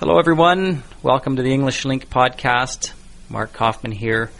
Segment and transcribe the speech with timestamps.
[0.00, 0.84] Hello, everyone.
[1.02, 2.92] Welcome to the English LingQ podcast.
[3.28, 4.30] Mark Kaufmann here.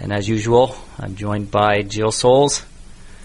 [0.00, 2.66] And as usual, I'm joined by Jill Souls.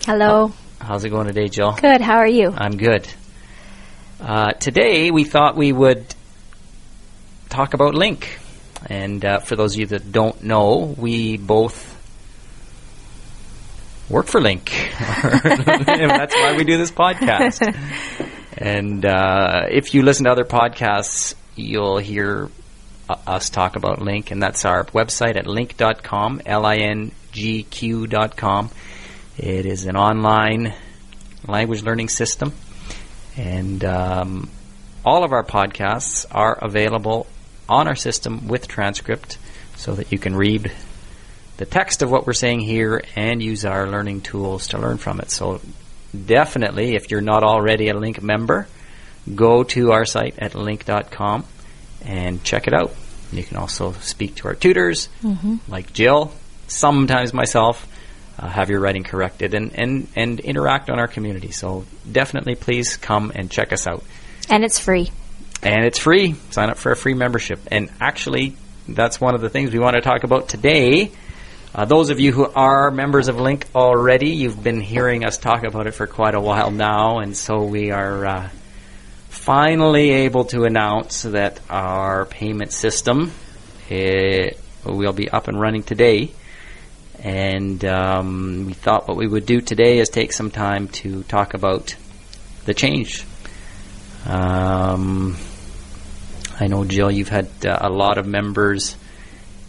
[0.06, 0.54] Hello.
[0.80, 1.72] How's it going today, Jill?
[1.72, 2.00] Good.
[2.00, 2.54] How are you?
[2.56, 3.08] I'm good.
[4.22, 6.14] Uh, today, we thought we would
[7.50, 8.28] talk about LingQ.
[8.86, 11.90] And uh, for those of you that don't know, we both
[14.10, 14.70] work for LingQ.
[16.08, 17.76] That's why we do this podcast.
[18.56, 22.50] And uh, if you listen to other podcasts, you'll hear
[23.10, 27.12] uh, us talk about LingQ, and that's our website at LingQ.com, L-I-N-G-Q.com.
[29.38, 30.74] It is an online
[31.48, 32.54] language learning system,
[33.36, 34.50] and um,
[35.04, 37.28] all of our podcasts are available
[37.68, 39.38] on our system with transcript
[39.76, 40.72] so that you can read
[41.58, 45.20] the text of what we're saying here and use our learning tools to learn from
[45.20, 45.30] it.
[45.30, 45.62] So
[46.14, 48.68] definitely, if you're not already a LingQ member,
[49.34, 51.46] go to our site at LingQ.com
[52.06, 52.94] and check it out.
[53.32, 55.58] You can also speak to our tutors, mm-hmm.
[55.68, 56.32] like Jill,
[56.68, 57.88] sometimes myself,
[58.38, 61.52] uh, have your writing corrected, and, and, and interact on our community.
[61.52, 64.04] So definitely please come and check us out.
[64.50, 65.12] And it's free.
[65.62, 66.36] And it's free.
[66.52, 67.60] Sign up for a free membership.
[67.72, 68.56] And actually,
[68.88, 71.12] that's one of the things we want to talk about today.
[71.74, 75.64] Uh, those of you who are members of LingQ already, you've been hearing us talk
[75.64, 78.50] about it for quite a while now, and so we are uh,
[79.34, 83.32] finally able to announce that our payment system
[83.90, 86.32] will be up and running today.
[87.20, 91.56] And um, we thought what we would do today is take some time to talk
[91.56, 91.96] about
[92.66, 93.26] the change.
[94.26, 95.36] Um,
[96.60, 98.96] I know, Jill, you've had uh, a lot of members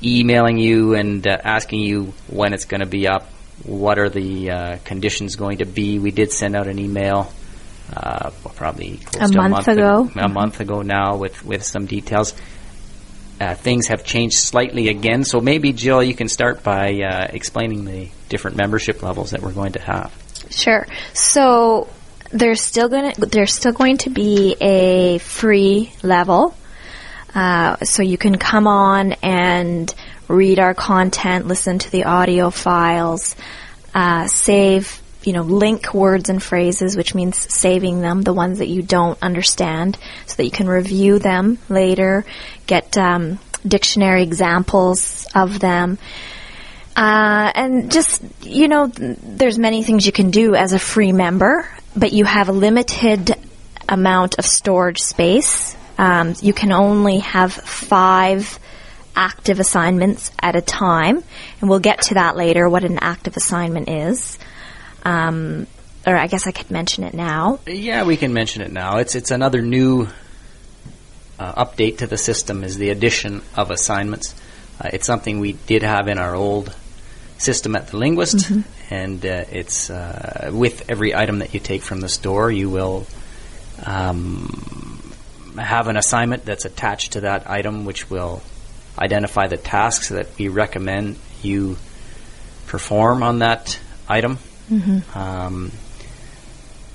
[0.03, 3.29] emailing you and uh, asking you when it's going to be up.
[3.65, 5.99] What are the uh, conditions going to be?
[5.99, 7.33] We did send out an email
[7.93, 10.11] uh, probably a month, a month, ago.
[10.17, 12.35] A, a month ago now with, with some details.
[13.41, 17.85] Uh, things have changed slightly again, so maybe Jill, you can start by uh, explaining
[17.85, 20.15] the different membership levels that we're going to have.
[20.51, 20.87] Sure.
[21.15, 21.89] So
[22.31, 26.57] there's still going to there's still going to be a free level,
[27.35, 29.93] uh, so you can come on and
[30.29, 33.35] read our content, listen to the audio files,
[33.95, 38.69] uh, save you know, link words and phrases, which means saving them, the ones that
[38.69, 42.25] you don't understand, so that you can review them later,
[42.67, 45.99] get um, dictionary examples of them.
[46.97, 51.69] Uh, and just, you know, there's many things you can do as a free member,
[51.97, 53.35] but you have a limited
[53.89, 55.77] amount of storage space.
[55.99, 58.59] Um, you can only have five
[59.17, 61.23] active assignments at a time,
[61.61, 64.39] and we'll get to that later, what an active assignment is.
[65.05, 65.67] Um,
[66.07, 67.59] or I guess I could mention it now.
[67.67, 68.99] Yeah, we can mention it now.
[68.99, 70.09] It's it's another new
[71.39, 74.35] uh, update to the system is the addition of assignments.
[74.81, 76.75] Uh, it's something we did have in our old
[77.39, 78.95] system at the linguist, mm-hmm.
[78.95, 83.07] and uh, it's uh, with every item that you take from the store, you will
[83.85, 85.13] um,
[85.59, 88.43] have an assignment that's attached to that item, which will
[88.99, 91.77] identify the tasks that we recommend you
[92.67, 93.79] perform on that
[94.09, 94.39] item.
[94.71, 95.19] Mm-hmm.
[95.19, 95.73] Um,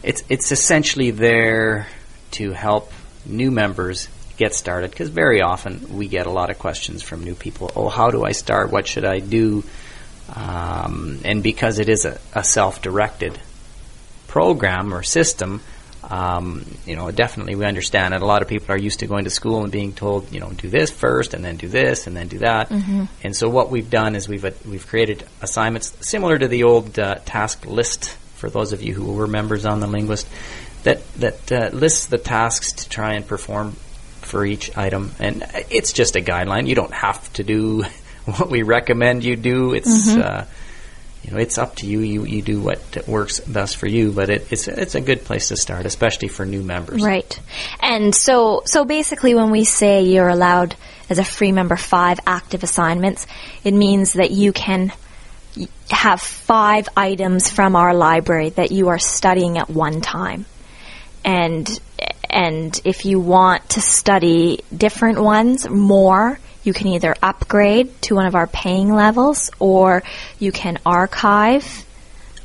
[0.04, 1.88] it's it's essentially there
[2.32, 2.92] to help
[3.26, 4.08] new members
[4.38, 7.72] get started because very often we get a lot of questions from new people.
[7.76, 8.72] Oh, how do I start?
[8.72, 9.64] What should I do?
[10.34, 13.40] Um, and because it is a, a self-directed
[14.28, 15.62] program or system,
[16.10, 19.26] um, you know, definitely we understand that a lot of people are used to going
[19.26, 22.18] to school and being told, you know, do this first and then do this and
[22.18, 22.70] then do that.
[22.70, 23.06] Mm-hmm.
[23.24, 26.98] And so what we've done is we've uh, we've created assignments similar to the old
[26.98, 30.28] uh, task list for those of you who were members on the linguist
[30.84, 33.74] that that uh, lists the tasks to try and perform
[34.22, 35.12] for each item.
[35.20, 36.68] And it's just a guideline.
[36.68, 37.84] You don't have to do
[38.26, 39.74] what we recommend you do.
[39.74, 40.46] It's mm-hmm uh,
[41.24, 42.00] you know, it's up to you.
[42.00, 45.50] You you do what works best for you, but it, it's it's a good place
[45.50, 47.04] to start, especially for new members.
[47.04, 47.40] Right.
[47.82, 50.76] And so so basically, when we say you're allowed
[51.10, 53.28] as a free member five active assignments,
[53.64, 54.94] it means that you can
[55.90, 60.46] have five items from our library that you are studying at one time,
[61.26, 61.80] and
[62.30, 68.26] and if you want to study different ones more you can either upgrade to one
[68.26, 70.04] of our paying levels or
[70.40, 71.86] you can archive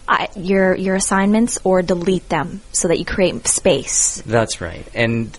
[0.07, 4.23] uh, your your assignments or delete them so that you create space.
[4.27, 4.87] That's right.
[4.95, 5.37] And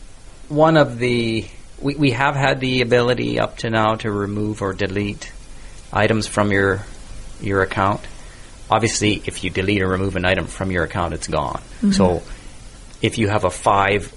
[0.49, 1.47] one of the
[1.79, 5.31] we, we have had the ability up to now to remove or delete
[5.93, 6.85] items from your
[7.41, 8.01] your account.
[8.69, 11.61] Obviously, if you delete or remove an item from your account, it's gone.
[11.77, 11.91] Mm-hmm.
[11.91, 12.23] So,
[13.01, 14.11] if you have a five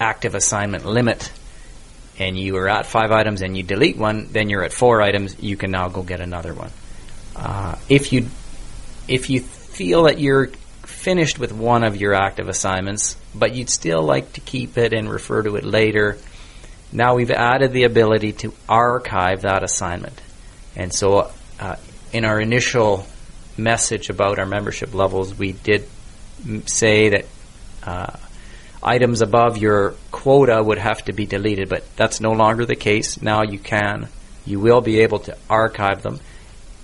[0.00, 1.30] active assignment limit,
[2.18, 5.36] and you are at five items and you delete one, then you're at four items.
[5.40, 6.70] You can now go get another one.
[7.34, 8.28] Uh, if you
[9.08, 10.48] if you feel that you're
[10.82, 15.10] finished with one of your active assignments, but you'd still like to keep it and
[15.10, 16.16] refer to it later,
[16.92, 20.20] now we've added the ability to archive that assignment.
[20.74, 21.30] And so,
[21.60, 21.76] uh,
[22.12, 23.06] in our initial
[23.56, 25.86] message about our membership levels, we did
[26.46, 27.26] m- say that
[27.82, 28.16] uh,
[28.86, 33.20] items above your quota would have to be deleted, but that's no longer the case.
[33.20, 34.08] Now you can,
[34.46, 36.20] you will be able to archive them.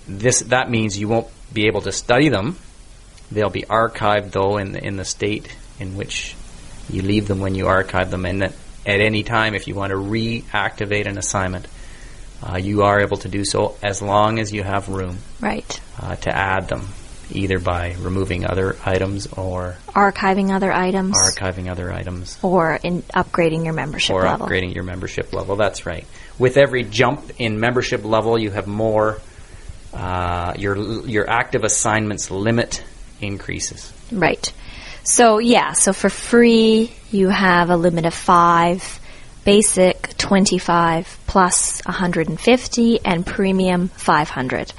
[0.09, 2.57] This that means you won't be able to study them.
[3.31, 6.35] They'll be archived though in the, in the state in which
[6.91, 8.53] you leave them when you archive them, and that
[8.85, 11.67] at any time, if you want to reactivate an assignment,
[12.43, 15.81] uh, you are able to do so as long as you have room Right.
[16.01, 16.89] uh, to add them,
[17.33, 23.65] either by removing other items or Archiving other items archiving other items or in upgrading
[23.65, 24.47] your membership or level.
[24.47, 25.57] upgrading your membership level.
[25.57, 26.07] That's right.
[26.39, 29.21] With every jump in membership level, you have more.
[29.93, 32.83] Uh, your your active assignments limit
[33.21, 33.93] increases.
[34.11, 34.53] Right.
[35.05, 39.01] So yeah, so for free you have a limit of five,
[39.45, 44.73] basic twenty five plus one hundred and fifty, and premium five hundred.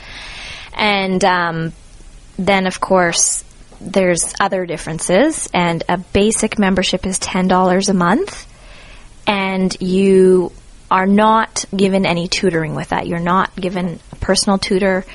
[0.73, 1.73] And um,
[2.37, 3.43] then of course
[3.79, 8.47] there's other differences, and a basic membership is ten dollars a month,
[9.27, 10.51] and you
[10.89, 13.07] are not given any tutoring with that.
[13.07, 15.05] You're not given a personal tutor.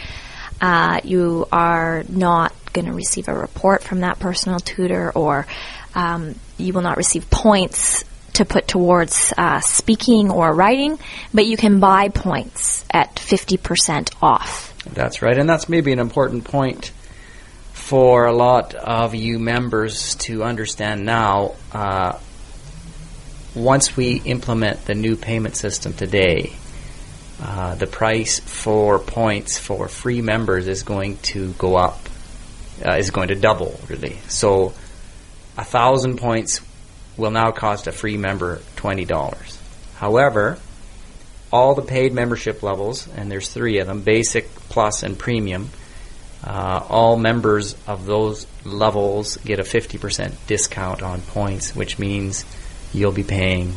[0.61, 5.47] Uh, you are not going to receive a report from that personal tutor, or
[5.95, 8.05] um, you will not receive points
[8.35, 10.99] to put towards uh, speaking or writing,
[11.33, 14.75] but you can buy points at 50% off.
[14.85, 16.93] That's right, and that's maybe an important point
[17.89, 21.55] for a lot of you members to understand now.
[21.73, 22.19] Uh,
[23.55, 26.53] once we implement the new payment system today,
[27.41, 31.99] uh, the price for points for free members is going to go up,
[32.85, 34.19] uh, is going to double, really.
[34.29, 34.75] So,
[35.57, 36.61] a thousand points
[37.17, 39.59] will now cost a free member $20.
[39.95, 40.59] However,
[41.51, 45.71] all the paid membership levels, and there's three of them basic, plus, and premium.
[46.45, 52.45] Uh, all members of those levels get a 50% discount on points, which means
[52.93, 53.75] you'll be paying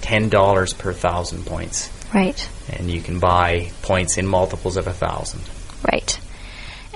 [0.00, 1.90] $10 per thousand points.
[2.14, 2.48] Right.
[2.70, 5.42] And you can buy points in multiples of a thousand.
[5.90, 6.20] Right.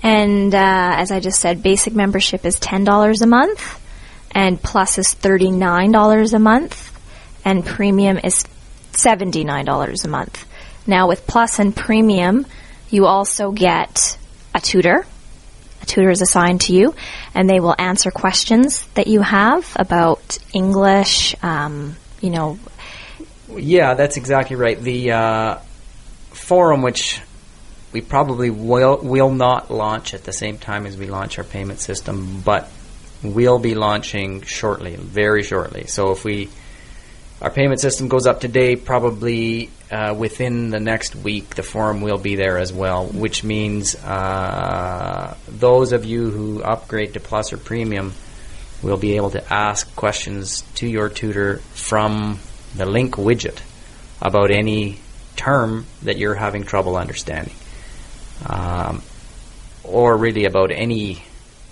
[0.02, 3.80] And uh, as I just said, basic membership is $10 a month,
[4.32, 7.00] and plus is $39 a month,
[7.44, 8.44] and premium is
[8.92, 10.46] $79 a month.
[10.86, 12.46] Now, with plus and premium,
[12.90, 14.18] you also get
[14.54, 15.04] a tutor.
[15.82, 16.94] A tutor is assigned to you,
[17.34, 22.58] and they will answer questions that you have about English, um, you know,
[23.48, 24.80] Yeah, that's exactly right.
[24.80, 25.58] The uh,
[26.30, 27.20] forum, which
[27.92, 31.80] we probably will will not launch at the same time as we launch our payment
[31.80, 32.70] system, but
[33.22, 35.86] we'll be launching shortly, very shortly.
[35.86, 36.50] So if we
[37.40, 42.18] our payment system goes up today, probably uh, within the next week, the forum will
[42.18, 47.58] be there as well, which means uh, those of you who upgrade to Plus or
[47.58, 48.12] Premium
[48.82, 52.40] will be able to ask questions to your tutor from
[52.74, 53.60] the LingQ widget
[54.20, 54.98] about any
[55.36, 57.54] term that you're having trouble understanding,
[58.46, 59.00] um,
[59.84, 61.22] or really about any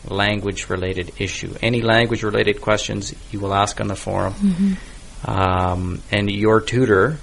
[0.06, 1.52] language related issue.
[1.60, 4.78] Any language related questions you will ask on the forum,
[5.24, 7.18] um, and your tutor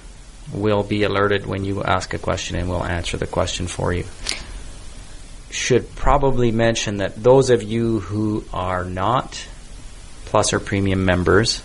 [0.52, 4.04] will be alerted when you ask a question and will answer the question for you.
[5.50, 9.46] Should probably mention that those of you who are not
[10.26, 11.60] Plus or Premium members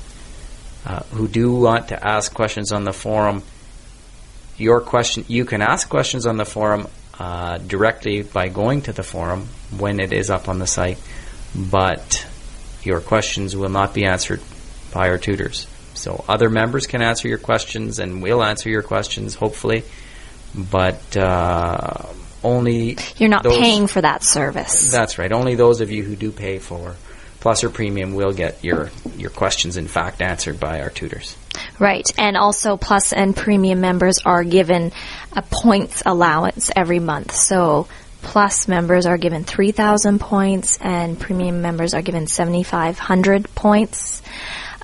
[0.88, 3.44] uh, who do want to ask questions on the forum,
[4.58, 6.88] your question you can ask questions on the forum
[7.20, 11.00] uh, directly by going to the forum when it is up on the site,
[11.56, 12.28] but
[12.84, 14.42] your questions will not be answered
[14.92, 15.68] by our tutors.
[16.06, 19.84] So other members can answer your questions and we'll answer your questions, hopefully,
[20.54, 22.04] but uh,
[22.44, 24.92] only you're not those- paying for that service.
[24.92, 25.32] That's right.
[25.32, 26.96] Only those of you who do pay for
[27.40, 31.36] Plus or Premium will get your your questions, in fact, answered by our tutors.
[31.80, 34.92] Right, and also Plus and Premium members are given
[35.36, 37.36] a points allowance every month.
[37.36, 37.88] So
[38.22, 44.24] Plus members are given 3,000 points, and Premium members are given 7,500 points,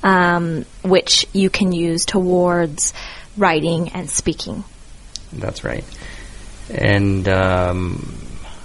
[0.03, 2.93] um, which you can use towards
[3.37, 4.63] writing and speaking.
[5.33, 5.83] That's right.
[6.69, 8.15] And um,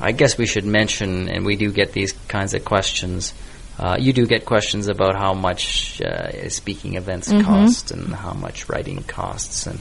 [0.01, 3.33] I guess we should mention, and we do get these kinds of questions
[3.79, 8.71] Uh, you do get questions about how much uh, speaking events cost and how much
[8.71, 9.79] writing costs, and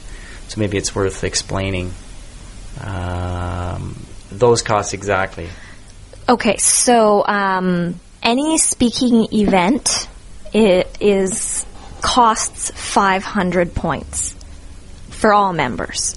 [0.48, 1.90] so maybe it's worth explaining
[2.84, 3.96] um,
[4.30, 5.48] those costs exactly.
[6.28, 10.08] Okay, so um, any speaking event
[10.56, 11.66] it is
[12.00, 14.34] costs 500 points
[15.10, 16.16] for all members.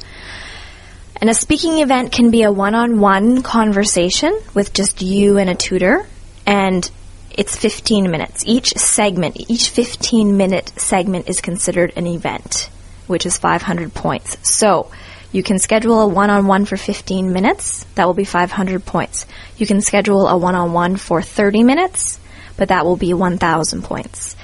[1.17, 6.07] And a speaking event can be a one-on-one conversation with just you and a tutor,
[6.45, 6.89] and
[7.31, 8.45] it's 15 minutes.
[8.47, 12.69] Each segment, each 15 minute segment is considered an event,
[13.07, 14.37] which is 500 points.
[14.49, 14.89] So
[15.33, 19.25] you can schedule a one on one for 15 minutes, that will be 500 points.
[19.57, 22.21] You can schedule a one on one for 30 minutes,
[22.59, 24.35] but that will be 1,000 points.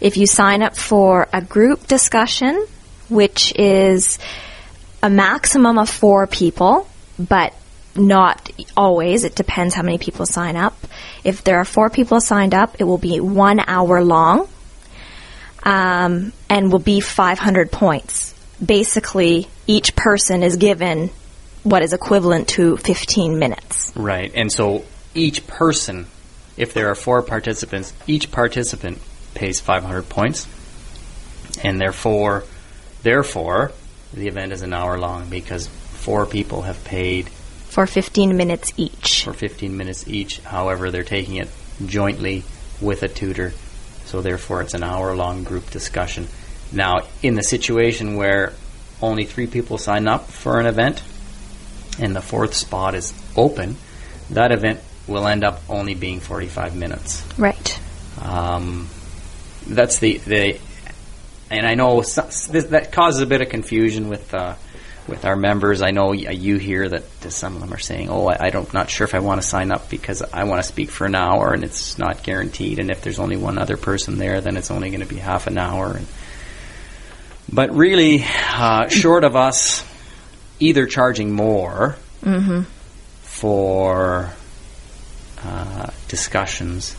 [0.00, 2.66] If you sign up for a group discussion,
[3.08, 4.18] which is
[5.02, 6.86] a maximum of four people,
[7.18, 7.54] but
[7.96, 9.24] not always.
[9.24, 10.76] It depends how many people sign up.
[11.24, 14.48] If there are four people signed up, it will be one hour long
[15.62, 18.34] um, and will be 500 points.
[18.64, 21.10] Basically, each person is given
[21.62, 23.92] what is equivalent to 15 minutes.
[23.94, 24.84] Right, and so
[25.14, 26.06] each person,
[26.60, 28.98] if there are four participants, each participant
[29.34, 30.46] pays 500 points,
[31.64, 32.44] and therefore,
[33.02, 33.72] therefore,
[34.12, 39.24] the event is an hour long because four people have paid for 15 minutes each.
[39.24, 40.40] For 15 minutes each.
[40.40, 41.48] However, they're taking it
[41.86, 42.44] jointly
[42.78, 43.54] with a tutor,
[44.04, 46.28] so therefore it's an hour long group discussion.
[46.72, 48.52] Now, in the situation where
[49.00, 51.02] only three people sign up for an event
[51.98, 53.76] and the fourth spot is open,
[54.28, 57.24] that event will end up only being 45 minutes.
[57.38, 57.80] Right.
[58.20, 58.88] Um,
[59.66, 60.60] that's the, the
[61.50, 64.54] and I know this, that causes a bit of confusion with uh,
[65.08, 65.82] with our members.
[65.82, 68.88] I know you hear that some of them are saying, "Oh, I, I don't not
[68.88, 71.52] sure if I want to sign up because I want to speak for an hour
[71.52, 72.78] and it's not guaranteed.
[72.78, 75.48] And if there's only one other person there, then it's only going to be half
[75.48, 76.06] an hour." And,
[77.52, 79.84] but really, uh, short of us
[80.60, 82.62] either charging more mm-hmm.
[83.22, 84.32] for
[85.44, 86.96] uh, discussions,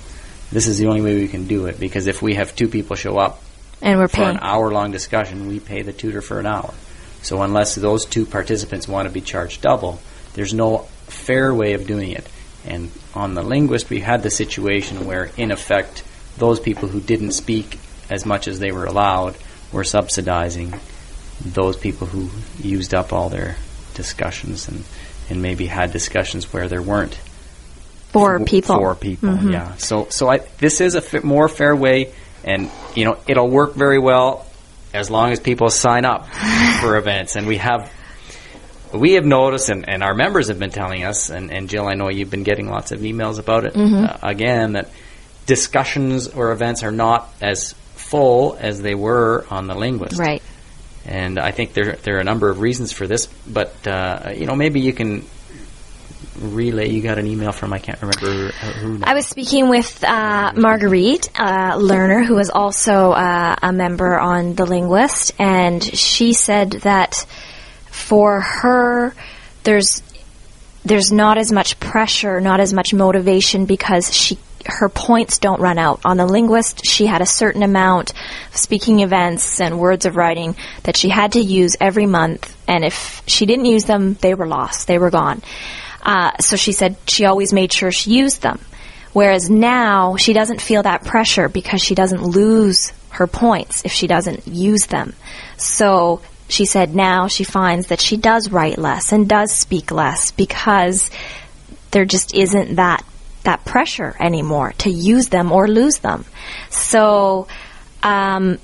[0.52, 2.96] this is the only way we can do it because if we have two people
[2.96, 3.42] show up
[3.82, 6.74] and we're for paying an hour long discussion, we pay the tutor for an hour.
[7.22, 10.00] So unless those two participants want to be charged double,
[10.34, 12.28] there's no fair way of doing it.
[12.66, 16.04] And on the linguist, we had the situation where, in effect,
[16.38, 17.80] those people who didn't speak
[18.10, 19.36] as much as they were allowed
[19.72, 20.74] were subsidizing
[21.44, 22.30] those people who
[22.60, 23.56] used up all their
[23.94, 24.84] discussions and,
[25.30, 27.20] and maybe had discussions where there weren't
[28.12, 28.78] four people.
[28.78, 29.52] Four people, mm-hmm.
[29.52, 29.76] yeah.
[29.76, 32.14] So, so I, this is a f- more fair way,
[32.44, 34.46] and you know it'll work very well
[34.94, 36.28] as long as people sign up
[36.82, 37.36] for events.
[37.36, 37.92] And we have
[38.94, 41.94] we have noticed, and, and our members have been telling us, and, and Jill, I
[41.94, 44.06] know you've been getting lots of emails about it mm-hmm.
[44.06, 44.90] uh, again, that
[45.46, 50.18] discussions or events are not as full as they were on the linguist.
[50.18, 50.42] Right.
[51.06, 54.46] And I think there there are a number of reasons for this, but uh, you
[54.46, 55.26] know maybe you can
[56.42, 56.90] relay.
[56.90, 59.00] You got an email from I can't remember who.
[59.04, 64.56] I was speaking with uh, Marguerite, a learner who is also uh, a member on
[64.56, 67.26] the Linguist, and she said that
[67.86, 69.14] for her,
[69.64, 70.02] there's
[70.84, 75.78] there's not as much pressure, not as much motivation because she her points don't run
[75.78, 76.02] out.
[76.06, 78.14] On the linguist, she had a certain amount
[78.52, 82.84] of speaking events and words of writing that she had to use every month, and
[82.84, 85.42] if she didn't use them, they were lost, they were gone.
[86.04, 88.60] Uh, so she said she always made sure she used them.
[89.14, 94.08] Whereas now she doesn't feel that pressure because she doesn't lose her points if she
[94.08, 95.14] doesn't use them.
[95.58, 100.32] So she said now she finds that she does write less and does speak less
[100.32, 101.10] because
[101.92, 103.06] there just isn't that
[103.44, 106.26] that pressure anymore to use them or lose them.
[106.70, 107.48] So
[108.04, 108.60] um,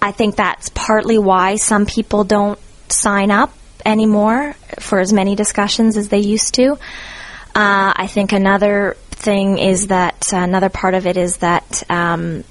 [0.00, 2.58] I think that's partly why some people don't
[2.88, 3.52] sign up
[3.84, 6.72] anymore for as many discussions as they used to.
[7.54, 12.44] Uh, I think another thing is that another part of it is that um,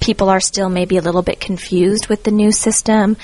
[0.00, 3.16] people are still maybe a little bit confused with the new system.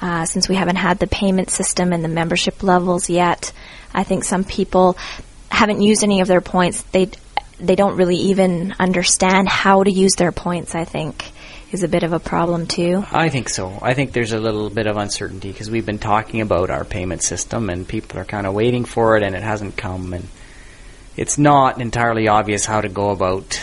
[0.00, 3.52] Uh, since we haven't had the payment system and the membership levels yet,
[3.94, 4.98] I think some people
[5.50, 6.82] haven't used any of their points.
[6.82, 7.10] They
[7.58, 10.74] they don't really even understand how to use their points.
[10.74, 11.32] I think
[11.72, 13.04] is a bit of a problem too.
[13.10, 13.78] I think so.
[13.82, 17.22] I think there's a little bit of uncertainty because we've been talking about our payment
[17.22, 20.28] system and people are kind of waiting for it and it hasn't come and
[21.16, 23.60] it's not entirely obvious how to go about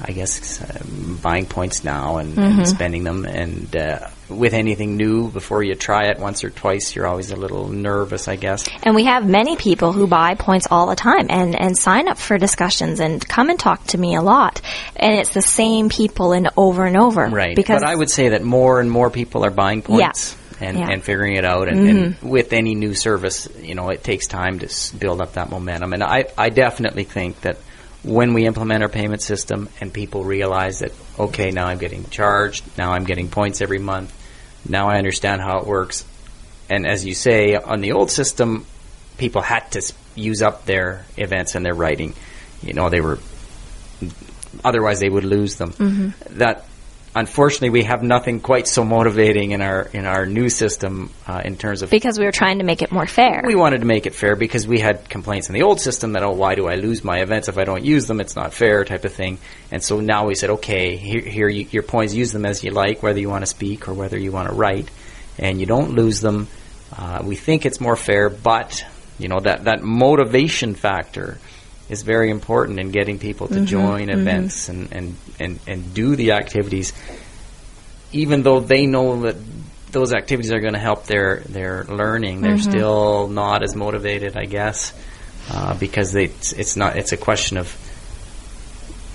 [0.00, 0.82] I guess, uh,
[1.20, 3.24] buying points now and, and spending them.
[3.24, 7.36] And uh, with anything new, before you try it once or twice, you're always a
[7.36, 8.68] little nervous, I guess.
[8.82, 12.18] And we have many people who buy points all the time and, and sign up
[12.18, 14.60] for discussions and come and talk to me a lot.
[14.96, 17.26] And it's the same people and over and over.
[17.26, 17.56] Right.
[17.56, 20.36] Because but I would say that more and more people are buying points.
[20.60, 20.88] And, Yeah.
[20.90, 22.28] and figuring it out, and, and mm-hmm.
[22.28, 25.92] with any new service, you know, it takes time to s- build up that momentum.
[25.92, 27.58] And I, I definitely think that
[28.02, 32.64] when we implement our payment system and people realize that, okay, now I'm getting charged,
[32.76, 34.12] now I'm getting points every month,
[34.66, 36.04] now I understand how it works.
[36.70, 38.66] And as you say, on the old system,
[39.16, 42.14] people had to use up their events and their writing.
[42.62, 43.18] You know, they were
[44.64, 45.72] otherwise they would lose them.
[45.72, 46.38] Mm-hmm.
[46.38, 46.64] That
[47.14, 51.56] unfortunately we have nothing quite so motivating in our in our new system uh, in
[51.56, 53.42] terms of because we were trying to make it more fair.
[53.46, 56.22] we wanted to make it fair because we had complaints in the old system that
[56.22, 58.20] oh why do I lose my events if I don't use them?
[58.20, 59.38] It's not fair type of thing.
[59.70, 62.70] And so now we said okay here, here you, your points use them as you
[62.70, 64.90] like whether you want to speak or whether you want to write.
[65.38, 66.48] And you don't lose them.
[66.96, 68.84] Uh, we think it's more fair but
[69.18, 71.38] you know that that motivation factor
[71.88, 74.20] is very important in getting people to mm-hmm, join mm-hmm.
[74.20, 76.92] events and, and, and, and do the activities
[78.12, 79.36] even though they know that
[79.90, 82.70] those activities are going to help their their learning, they're mm-hmm.
[82.70, 84.92] still not as motivated, I guess,
[85.50, 87.76] uh, because they it's, it's not it's a question of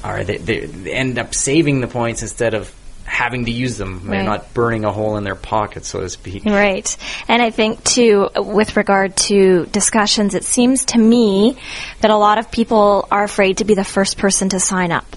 [0.03, 2.73] are they they end up saving the points instead of
[3.05, 4.07] having to use them.
[4.07, 6.45] They're not burning a hole in their pocket, so to speak.
[6.45, 6.95] Right.
[7.27, 11.57] And I think too, with regard to discussions, it seems to me
[12.01, 15.15] that a lot of people are afraid to be the first person to sign up.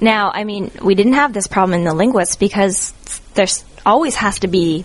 [0.00, 2.92] Now, I mean, we didn't have this problem in the linguists because
[3.34, 4.84] there's always has to be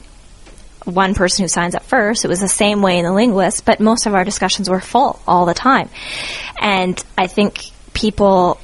[0.85, 2.25] one person who signs up first.
[2.25, 5.19] It was the same way in the linguists, but most of our discussions were full
[5.27, 5.89] all the time.
[6.59, 8.59] And I think people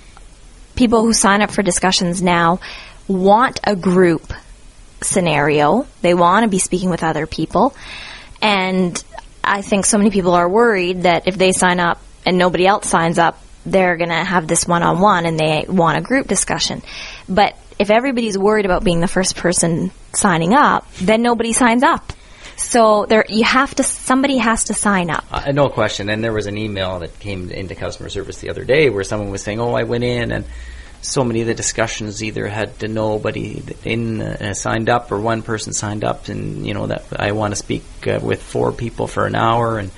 [0.76, 2.60] people who sign up for discussions now
[3.10, 4.32] want a group
[5.02, 5.88] scenario.
[6.02, 7.76] They want to be speaking with other people.
[8.42, 9.04] And
[9.44, 12.88] I think so many people are worried that if they sign up and nobody else
[12.88, 16.28] signs up, they're going to have this one on one and they want a group
[16.28, 16.82] discussion.
[17.28, 22.14] But if everybody's worried about being the first person signing up, then nobody signs up.
[22.58, 25.26] So there, you have to, somebody has to sign up.
[25.32, 26.10] Uh, no question.
[26.10, 29.32] And there was an email that came into customer service the other day where someone
[29.32, 30.46] was saying, "Oh, I went in and."
[31.02, 35.42] So many of the discussions either had to nobody in uh, signed up or one
[35.42, 39.08] person signed up, and you know that I want to speak uh, with four people
[39.08, 39.80] for an hour.
[39.80, 39.92] And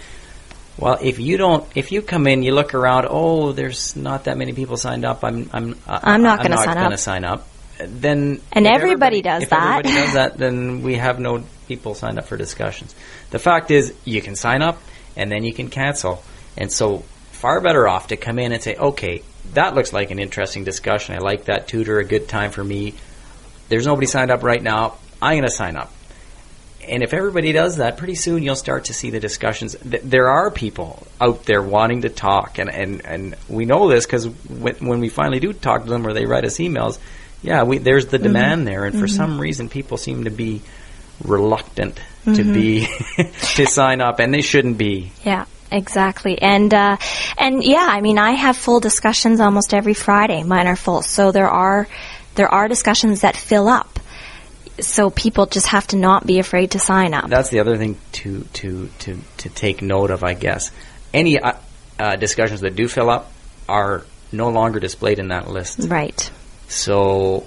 [0.77, 3.07] well, if you don't, if you come in, you look around.
[3.09, 5.23] Oh, there's not that many people signed up.
[5.23, 6.99] I'm I'm uh, I'm not gonna sign gonna up.
[6.99, 7.47] sign up.
[7.79, 9.85] Then And if everybody does if that.
[9.85, 10.37] Everybody does that.
[10.37, 12.93] Then we have no people signed up for discussions.
[13.31, 14.79] The fact is, you can sign up
[15.15, 16.23] and then you can cancel.
[16.57, 16.99] And so,
[17.31, 19.23] far better off to come in and say, okay,
[19.53, 21.15] that looks like an interesting discussion.
[21.15, 21.99] I like that tutor.
[21.99, 22.95] A good time for me.
[23.69, 24.97] There's nobody signed up right now.
[25.21, 25.91] I'm going to sign up.
[26.87, 29.75] And if everybody does that, pretty soon you'll start to see the discussions.
[29.83, 34.27] There are people out there wanting to talk, and, and, and we know this because
[34.27, 36.97] when, when we finally do talk to them or they write us emails,
[37.43, 38.23] yeah, we, there's the mm-hmm.
[38.23, 39.15] demand there, and for mm-hmm.
[39.15, 40.61] some reason people seem to be
[41.23, 42.53] reluctant to mm-hmm.
[42.53, 42.87] be
[43.55, 45.11] to sign up, and they shouldn't be.
[45.23, 46.41] Yeah, exactly.
[46.41, 46.97] And uh,
[47.37, 50.43] and yeah, I mean, I have full discussions almost every Friday.
[50.43, 51.87] Mine are full, so there are
[52.35, 53.99] there are discussions that fill up.
[54.79, 57.29] So people just have to not be afraid to sign up.
[57.29, 60.71] That's the other thing to to to to take note of, I guess.
[61.13, 61.53] Any uh,
[61.99, 63.31] uh, discussions that do fill up
[63.67, 65.79] are no longer displayed in that list.
[65.81, 66.31] Right.
[66.67, 67.45] So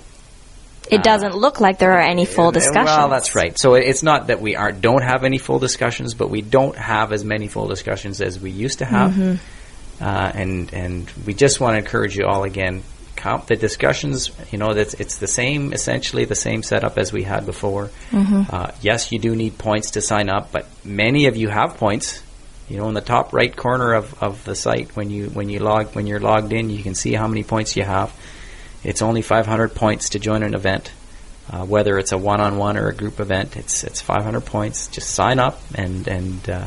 [0.91, 2.87] It doesn't look like there are any full discussions.
[2.87, 3.59] Well, that's right.
[3.59, 7.13] So it's not that we aren't don't have any full discussions, but we don't have
[7.13, 9.13] as many full discussions as we used to have.
[9.13, 10.05] Mm-hmm.
[10.05, 12.83] Uh, and and we just want to encourage you all again.
[13.17, 14.31] Count the discussions.
[14.51, 17.91] You know that it's the same, essentially the same setup as we had before.
[18.11, 18.43] Mm-hmm.
[18.55, 22.23] Uh, yes, you do need points to sign up, but many of you have points.
[22.69, 25.61] You know, in the top right corner of, of the site, when you when you
[25.61, 28.13] log when you're logged in, you can see how many points you have.
[28.85, 30.93] It's only 500 points to join an event,
[31.51, 33.57] uh, whether it's a one-on-one or a group event.
[33.57, 34.89] It's it's 500 points.
[34.89, 36.67] Just sign up and and uh,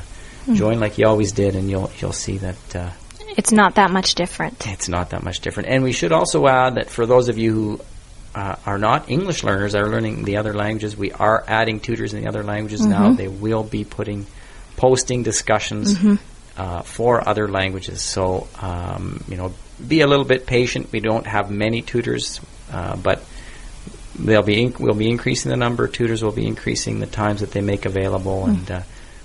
[0.54, 2.90] join like you always did, and you'll you'll see that uh,
[3.38, 4.66] It's not that much different.
[4.68, 5.70] it's not that much different.
[5.70, 7.82] And we should also add that for those of you who
[8.36, 12.22] uh, are not English learners, are learning the other languages, we are adding tutors in
[12.22, 13.12] the other languages now.
[13.14, 14.26] They will be putting
[14.76, 15.98] posting discussions
[16.58, 18.02] uh, for other languages.
[18.02, 19.54] So um, you know,
[19.86, 20.91] be a little bit patient.
[20.91, 22.41] We don't have many tutors,
[22.72, 23.24] uh, but
[24.17, 26.24] they'll be inc- we'll be increasing the number of tutors.
[26.24, 28.82] We'll be increasing the times that they make available, and uh,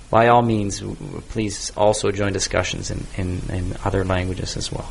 [0.09, 0.95] by all means, w-
[1.29, 4.87] please also join discussions in, in, in other languages as well.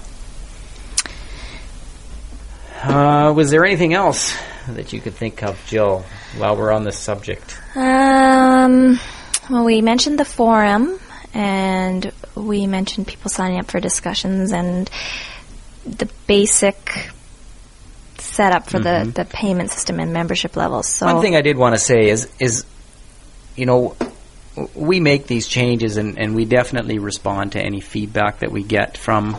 [2.83, 6.05] Uh, was there anything else that you could think of, Jill,
[6.37, 7.57] while we're on this subject?
[7.77, 8.99] Um,
[9.49, 10.99] well, we mentioned the forum,
[11.35, 14.91] and we mentioned people signing up for discussions and
[15.85, 17.11] the basic
[18.19, 19.11] setup for the, mm-hmm.
[19.11, 20.89] the payment system and membership levels.
[20.89, 22.65] So One thing I did want to say is, is
[23.57, 23.97] you know,
[24.75, 28.97] we make these changes and, and we definitely respond to any feedback that we get
[28.97, 29.37] from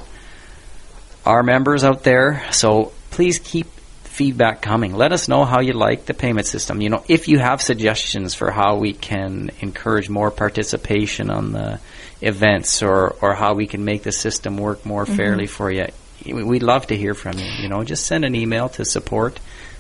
[1.26, 2.44] our members out there.
[2.52, 3.68] So please keep
[4.14, 4.94] feedback coming.
[4.94, 6.82] Let us know how you like the payment system.
[6.82, 11.80] You know, if you have suggestions for how we can encourage more participation on the
[12.22, 15.88] events or, or how we can make the system work more fairly for you,
[16.26, 17.50] we'd love to hear from you.
[17.60, 19.40] You know, just send an email to support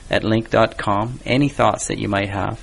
[0.09, 1.19] at LingQ.com.
[1.25, 2.59] Any thoughts that you might have.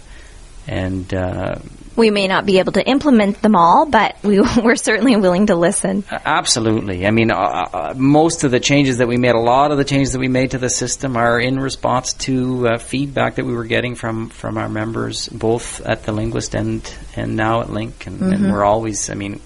[0.67, 1.57] And uh,
[2.01, 5.55] we may not be able to implement them all, but we, we're certainly willing to
[5.55, 6.03] listen.
[6.11, 7.07] Absolutely.
[7.07, 9.85] I mean, uh, uh, most of the changes that we made, a lot of the
[9.85, 13.55] changes that we made to the system are in response to uh, feedback that we
[13.55, 16.83] were getting from, from our members, both at the Linguist and,
[17.15, 18.07] and now at LingQ.
[18.07, 19.41] And, and we're always, I mean,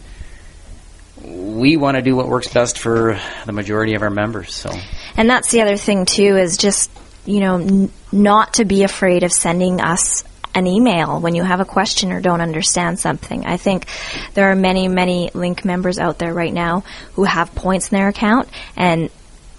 [1.25, 4.55] we want to do what works best for the majority of our members.
[4.55, 4.71] So,
[5.17, 6.91] And that's the other thing too is just
[7.25, 11.61] you know n- not to be afraid of sending us an email when you have
[11.61, 13.45] a question or don't understand something.
[13.47, 13.87] I think
[14.35, 18.09] there are many many LingQ members out there right now who have points in their
[18.09, 19.11] account and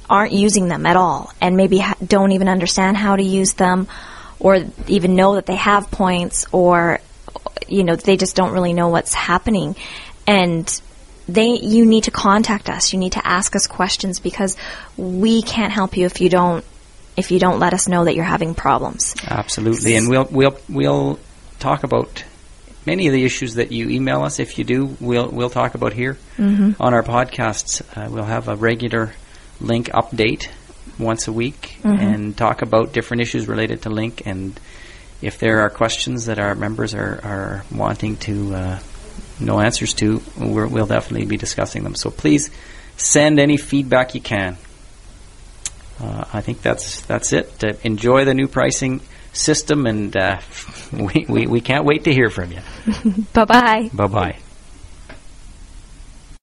[0.09, 3.87] aren't using them at all and maybe ha- don't even understand how to use them
[4.39, 6.99] or even know that they have points or
[7.67, 9.75] you know they just don't really know what's happening
[10.27, 10.81] and
[11.27, 14.55] they you need to contact us you need to ask us questions because
[14.97, 16.63] we can't help you if you don't
[17.17, 19.95] if you don't let us know that you're having problems absolutely.
[19.95, 21.19] And we'll, we'll, we'll
[21.59, 22.23] talk about
[22.85, 24.39] many of the issues that you email us.
[24.39, 26.17] If you do, we'll, we'll talk about here
[26.79, 27.81] on our podcasts.
[27.95, 29.13] Uh, we'll have a regular
[29.59, 30.49] LingQ update
[30.99, 34.21] once a week and talk about different issues related to LingQ.
[34.25, 34.59] And
[35.21, 38.79] if there are questions that our members are, are wanting to uh,
[39.39, 41.95] know answers to, we're, we'll definitely be discussing them.
[41.95, 42.51] So please
[42.97, 44.57] send any feedback you can.
[45.99, 47.63] Uh, I think that's that's it.
[47.63, 49.01] Uh, enjoy the new pricing
[49.33, 50.39] system, and uh,
[50.91, 52.59] we, we, we can't wait to hear from you.
[53.33, 54.37] bye bye Bye bye.